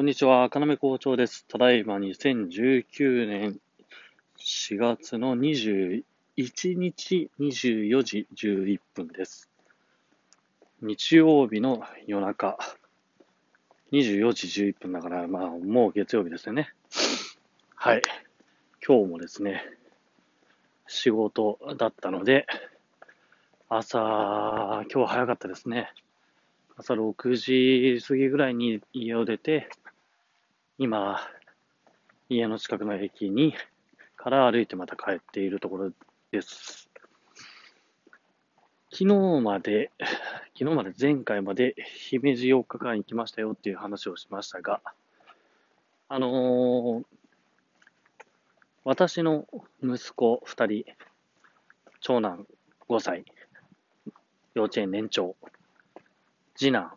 [0.00, 1.44] こんにちは、かなめ校長です。
[1.44, 3.60] ただいま2019年
[4.38, 6.02] 4月の21
[6.38, 9.50] 日24時11分です。
[10.80, 12.56] 日曜日の夜中、
[13.92, 16.72] 24時11分だから、まあ、もう月曜日ですよね。
[17.74, 18.00] はい。
[18.82, 19.62] 今日もですね、
[20.86, 22.46] 仕事だったので、
[23.68, 23.98] 朝、
[24.90, 25.92] 今日早かったですね。
[26.78, 29.68] 朝6時過ぎぐらいに家を出て、
[30.82, 31.20] 今、
[32.30, 33.54] 家の近くの駅に、
[34.16, 35.90] から歩いてまた帰っているところ
[36.30, 36.88] です。
[38.90, 39.04] 昨日
[39.42, 39.90] まで、
[40.58, 44.80] 昨日まで前回まで姫路4日間行きましたよっていう話をしましたが、
[46.08, 47.04] あのー、
[48.84, 49.46] 私の
[49.82, 50.96] 息子2人、
[52.00, 52.46] 長男
[52.88, 53.26] 5歳、
[54.54, 55.36] 幼稚園年長、
[56.54, 56.96] 次男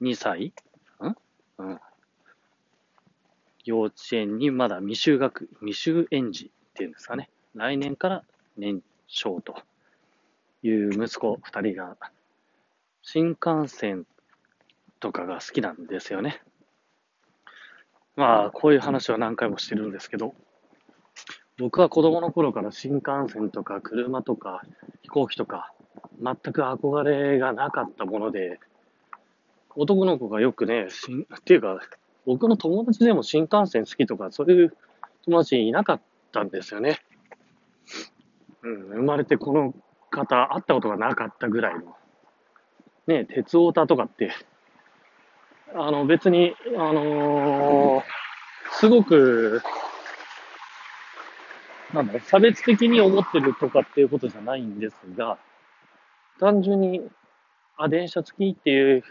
[0.00, 0.52] 2歳
[1.02, 1.16] ん？
[1.58, 1.80] うん。
[3.64, 7.30] 幼稚園にまだ未就学、未就園児っていうんですかね。
[7.54, 8.24] 来年から
[8.56, 9.56] 年少と
[10.62, 11.96] いう息子2人が、
[13.02, 14.06] 新幹線
[15.00, 16.42] とかが好きなんですよね。
[18.16, 20.34] まあ、こういう話は何回もしてるんですけど、
[21.58, 24.62] 僕は子供の頃から新幹線とか車とか
[25.02, 25.72] 飛行機とか
[26.20, 28.58] 全く憧れがなかったもので、
[29.76, 31.80] 男の子がよくね、しんっていうか、
[32.26, 34.76] 僕の友達でも新幹線好きとか、そういう
[35.24, 36.00] 友達いなかっ
[36.32, 36.98] たんですよね。
[38.62, 39.74] うん、生まれてこの
[40.10, 41.96] 方、会ったことがなかったぐらいの。
[43.06, 44.32] ね、鉄オタとかって、
[45.74, 48.02] あの別に、あのー、
[48.78, 49.60] すごく、
[51.92, 55.36] なんだろ、差別的に思ってるとかっていうことじゃないんですが、
[56.40, 57.08] 単純に、
[57.76, 59.04] あ、電車付きっていう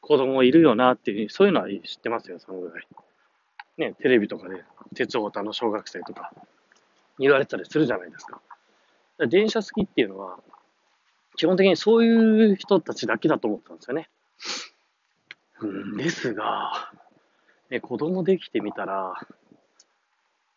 [0.00, 2.86] 子供いるよなっていう、そういうのは知ってますよ、そのぐらい。
[3.78, 6.32] ね、テレビとかで、鉄オタの小学生とか、
[7.18, 8.40] 言われたりするじゃないですか。
[9.18, 10.38] か電車好きっていうのは、
[11.36, 14.08] 基本的にそういう人たちだけだと思ったんですよね。
[15.60, 16.90] うん、ですが、
[17.70, 19.14] ね、子供できてみたら、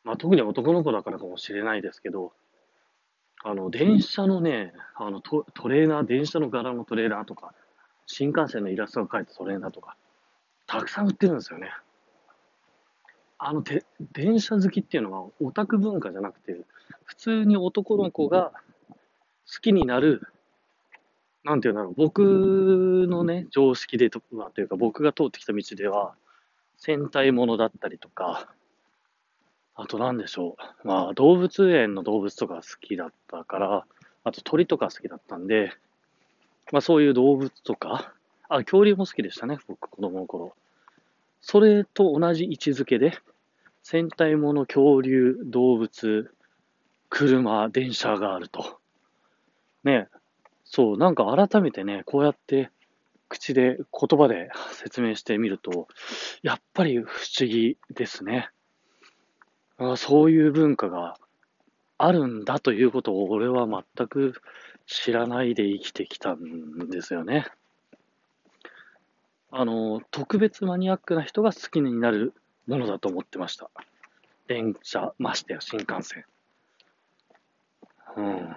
[0.03, 2.33] まあ、特に男の子だからかもしれないですけど、
[3.43, 7.53] あの、電車のね、あのト、トレーナー、電車の柄のトレーナーとか、
[8.05, 9.95] 新幹線のイラストが描いたトレーナーとか、
[10.67, 11.71] たくさん売ってるんですよね。
[13.37, 16.57] あの、て、電車好きっていうのはオタク文化じゃなくて、
[17.03, 18.53] 普通に男の子が
[19.51, 20.21] 好きになる、
[21.43, 26.15] なんていうんだろう、僕のね、常識でとは、というか僕が通ってきた道では、
[26.77, 28.49] 戦隊ものだったりとか、
[29.75, 30.87] あと何でしょう。
[30.87, 33.85] まあ、動物園の動物とか好きだったから、
[34.23, 35.73] あと鳥とか好きだったんで、
[36.71, 38.13] まあそういう動物とか、
[38.49, 40.53] あ、恐竜も好きでしたね、僕、子供の頃。
[41.41, 43.17] それと同じ位置づけで、
[43.81, 46.31] 戦隊もの、恐竜、動物、
[47.09, 48.79] 車、電車があると。
[49.83, 50.07] ね、
[50.63, 52.69] そう、なんか改めてね、こうやって
[53.33, 55.87] 口で、言葉で説明してみると、
[56.43, 58.49] やっぱり不思議ですね。
[59.77, 61.17] あそういう文化が
[61.97, 64.35] あるんだということを俺は全く
[64.85, 67.45] 知らないで生きてきたんですよね。
[69.51, 72.33] あの、特別マニアックな人が好きになる
[72.67, 73.69] ものだと思ってました。
[74.47, 76.25] 電車、ましてや新幹線。
[78.17, 78.55] うん。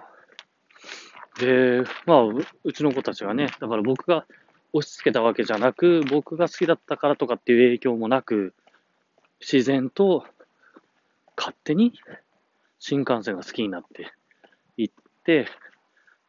[1.39, 4.25] で、まあう、ちの子たちはね、だから僕が
[4.73, 8.53] 押し付けたわけじゃなく、僕が好きだったからとかっていう影響もなく、
[9.39, 10.25] 自然と
[11.35, 11.93] 勝手に
[12.79, 14.11] 新幹線が好きになって
[14.77, 14.91] いっ
[15.23, 15.47] て、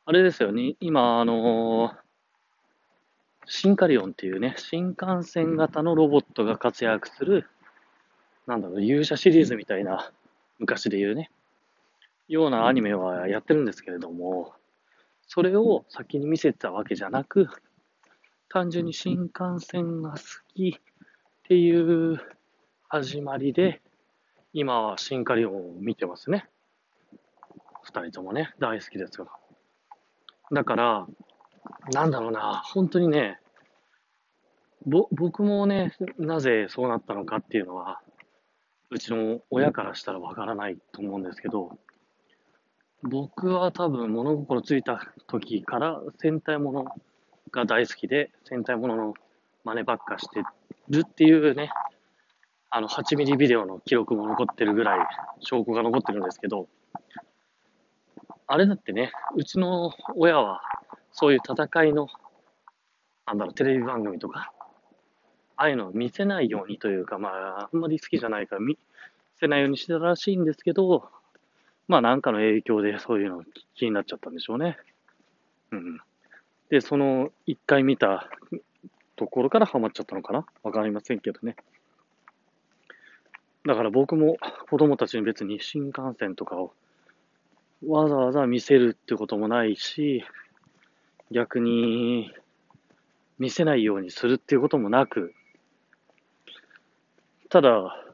[0.08, 1.94] あれですよね、今、あのー、
[3.44, 7.46] シンカリオンっていうね、新幹線型のロボットが活躍する、
[8.46, 10.10] なんだろう、勇者シリーズみたいな、
[10.58, 11.30] 昔で言うね、
[12.26, 14.54] ようなアニメはやってるんですけれども、
[15.26, 17.50] それを先に見せたわけじゃなく、
[18.48, 20.18] 単純に新幹線が好
[20.54, 20.82] きっ
[21.42, 22.18] ていう
[22.88, 23.82] 始まりで、
[24.54, 26.48] 今はシンカリオンを見てますね。
[27.82, 29.28] 二人ともね、大好きですよ。
[30.52, 31.06] だから、
[31.92, 33.38] なんだろうな、本当にね、
[34.86, 38.00] ぼ、僕もね、なぜそうなったのかっていうのは、
[38.90, 41.78] うちの親からしたらわからないと思うんですけど、
[43.02, 46.84] 僕は多分物心ついた時から戦隊もの
[47.52, 49.14] が大好きで、戦隊ものの
[49.64, 50.42] 真似ばっかして
[50.88, 51.70] るっていうね、
[52.70, 55.06] あの、8ミリビデオの記録も残ってるぐらい、
[55.40, 56.68] 証拠が残ってるんですけど、
[58.48, 60.62] あれだってね、うちの親は、
[61.12, 62.08] そういう戦いの、
[63.26, 64.52] なんだろう、テレビ番組とか、
[65.56, 68.78] ああいうのを見せないようにというか、まあ、あんまり好きじゃないから見
[69.38, 71.08] せないようにしてたらしいんですけど、
[71.88, 74.76] まあなんかの影響でそういうの気になっちゃったんでしょうね。
[75.70, 76.00] うん。
[76.68, 78.28] で、その一回見た
[79.16, 80.44] ところからハマっちゃったのかな？
[80.62, 81.56] わかりませんけどね。
[83.66, 84.36] だから僕も
[84.68, 86.72] 子供たちに別に新幹線とかを
[87.86, 90.24] わざわざ見せるってこともないし、
[91.30, 92.32] 逆に
[93.38, 95.32] 見せないようにするっていうこともなく、
[97.50, 98.04] ただ、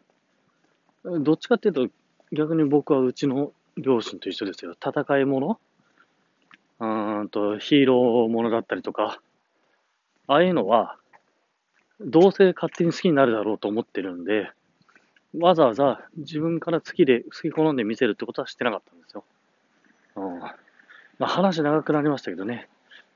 [1.05, 1.89] どっちかっていうと、
[2.33, 4.75] 逆に僕はうちの両親と一緒ですよ。
[4.75, 5.61] 戦いもの
[6.81, 9.21] うんと、ヒーローものだったりとか、
[10.27, 10.97] ああいうのは、
[12.01, 14.51] どうせ勝手に好きになるだろうと思ってるんで、
[15.39, 19.25] わざわざ自分から好きで、好き好んで見せるってことはしてなかったんですよ。
[20.17, 20.39] うん。
[20.41, 20.53] ま
[21.21, 22.69] あ話長くなりましたけどね。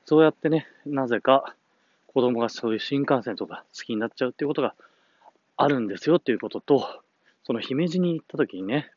[0.05, 1.55] そうやってね、なぜか
[2.07, 4.73] 子供がそういう新幹線とか好きになっちゃうっていうことが
[5.57, 7.01] あるんですよっていうことと、
[7.43, 8.91] その姫路に行った時にね、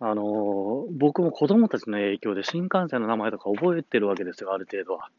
[0.00, 5.10] あのー、僕も子供たちの影響で新幹線の名前とか覚えてるわけですよ、ある程度は。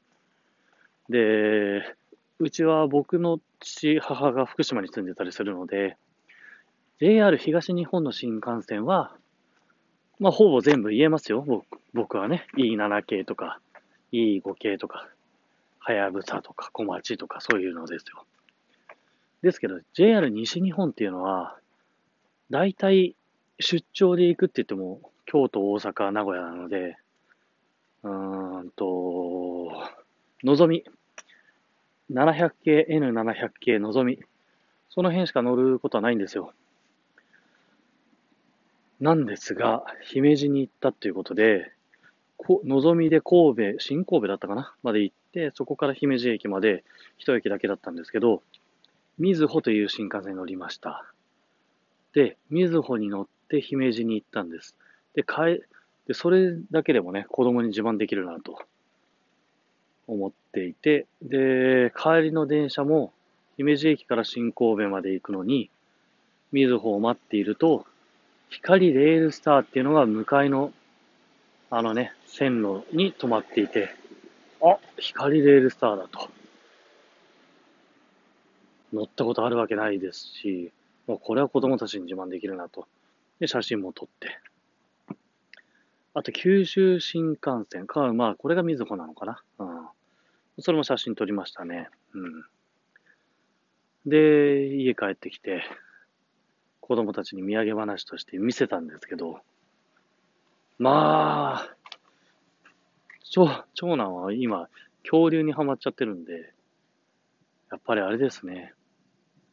[1.09, 1.95] で、
[2.39, 5.95] うちは僕の父、母が福島に住んでたりするので、
[6.99, 9.15] JR 東日本の新幹線は、
[10.19, 12.45] まあ、ほぼ全部言えますよ、僕僕はね。
[12.57, 13.59] E7 系とか、
[14.11, 15.07] E5 系とか、
[15.79, 18.25] はやぶさとか、小町とか、そういうのですよ。
[19.41, 21.57] ですけど、JR 西日本っていうのは、
[22.49, 23.15] 大体
[23.59, 26.97] 出張で行くって言っても、京都、大阪、名古屋なので、
[28.03, 29.71] うーんと、
[30.43, 30.83] のぞみ。
[32.11, 34.19] 700系、N700 系、のぞみ。
[34.89, 36.53] その辺しか乗ることはないんですよ。
[39.03, 41.73] なんですが、姫路に行ったということで、
[42.63, 44.73] のぞみで神戸、新神戸だったかな？
[44.81, 46.85] まで行って、そこから姫路駅まで
[47.17, 48.41] 一駅だけだったんですけど、
[49.17, 51.05] みずほという新幹線に乗りました。
[52.13, 54.73] で、みずほに乗って姫路に行ったんです。
[55.15, 55.61] で、帰、
[56.07, 58.57] で、それだけでもね、子供に自慢できるなと
[60.07, 63.11] 思っていて、で、帰りの電車も
[63.57, 65.69] 姫路駅から新神戸まで行くのに、
[66.53, 67.85] みずほを待っていると、
[68.53, 70.71] 光レールスターっていうのが向かいの、
[71.71, 73.89] あのね、線路に止まっていて、
[74.61, 76.29] あ、光レールスターだと。
[78.93, 80.71] 乗ったことあるわけないですし、
[81.07, 82.87] もうこれは子供たちに自慢できるなと。
[83.39, 84.39] で、写真も撮って。
[86.13, 89.41] あと、九州新幹線か、まあ、これがみずほなのかな。
[89.57, 89.87] うん。
[90.59, 91.89] それも写真撮りましたね。
[92.13, 92.45] うん。
[94.05, 95.63] で、家帰ってきて、
[96.93, 99.39] 子供たちに土産話として見せたんですけど、
[100.77, 101.75] まあ、
[103.31, 104.69] 長長男は今、
[105.01, 106.53] 恐竜にはまっちゃってるんで、
[107.71, 108.75] やっぱりあれですね。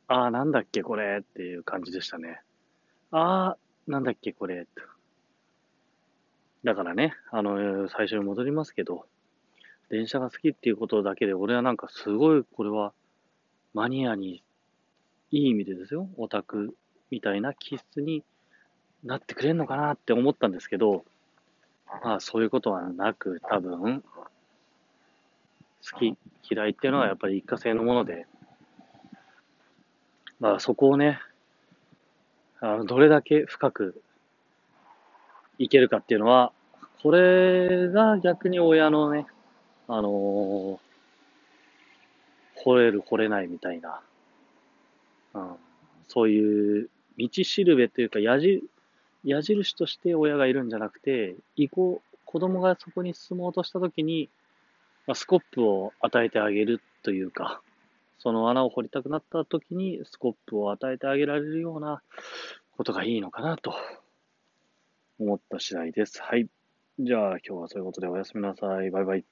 [0.07, 2.43] ああ、なんだっけこれっていう感じでしたね。
[3.11, 4.67] ああ、なんだっけこれ。
[6.63, 9.07] だからね、あの、最初に戻りますけど、
[9.89, 12.93] 電車が好きっていうことだけで、俺はなんかすごい、これは、
[13.73, 14.45] マニアに、
[15.31, 16.77] いい意味でですよ、オタク
[17.11, 18.23] みたいな気質に
[19.05, 21.05] なってくれんのかなって思ったんですけど、
[22.05, 24.03] まあそういうことはなく、多分、
[25.91, 26.17] 好き、
[26.51, 28.27] 嫌いっていうのはやっぱり一過性のもので、
[30.39, 31.19] まあそこをね、
[32.61, 34.03] あの、どれだけ深く
[35.59, 36.53] いけるかっていうのは、
[37.03, 39.27] これが逆に親のね、
[39.89, 40.79] あのー、
[42.63, 44.01] 惚れる惚れないみたいな、
[45.33, 45.57] うん、
[46.09, 46.91] そういう
[47.21, 48.63] 道しるべというか矢印、
[49.25, 54.29] 矢印として親がいるんじゃなくて、以降、子供がそこに進もうとしたときに、
[55.07, 57.61] まあ、スコップを与えてあげるというか、
[58.19, 62.03] その穴を掘りたくなったときにスコップを与えてあげられるような
[62.77, 63.75] ことがいいのかなと
[65.19, 66.23] 思った次第です。
[66.23, 66.47] はい。
[66.99, 68.91] じゃあ今日はそういうことでおやすみなさい。
[68.91, 69.25] バイバイ。